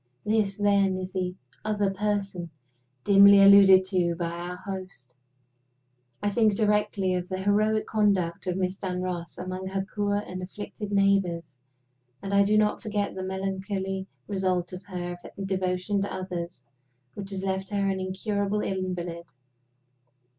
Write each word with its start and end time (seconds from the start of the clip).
This, 0.25 0.57
then, 0.57 0.97
is 0.97 1.11
the 1.11 1.35
"other 1.63 1.91
person" 1.91 2.49
dimly 3.03 3.39
alluded 3.39 3.83
to 3.89 4.15
by 4.15 4.31
our 4.31 4.55
host! 4.55 5.13
I 6.23 6.31
think 6.31 6.55
directly 6.55 7.13
of 7.13 7.29
the 7.29 7.37
heroic 7.43 7.85
conduct 7.85 8.47
of 8.47 8.57
Miss 8.57 8.79
Dunross 8.79 9.37
among 9.37 9.67
her 9.67 9.85
poor 9.95 10.15
and 10.15 10.41
afflicted 10.41 10.91
neighbors; 10.91 11.55
and 12.19 12.33
I 12.33 12.41
do 12.43 12.57
not 12.57 12.81
forget 12.81 13.13
the 13.13 13.21
melancholy 13.21 14.07
result 14.27 14.73
of 14.73 14.81
her 14.85 15.17
devotion 15.45 16.01
to 16.01 16.11
others 16.11 16.63
which 17.13 17.29
has 17.29 17.43
left 17.43 17.69
her 17.69 17.87
an 17.87 17.99
incurable 17.99 18.61
invalid. 18.61 19.25